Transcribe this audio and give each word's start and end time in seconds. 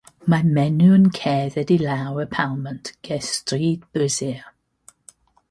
Mae 0.33 0.45
menyw 0.53 0.93
yn 0.99 1.03
cerdded 1.17 1.73
i 1.75 1.77
lawr 1.81 2.23
y 2.23 2.25
palmant 2.39 2.91
ger 3.09 3.23
stryd 3.29 3.87
brysur. 3.99 4.43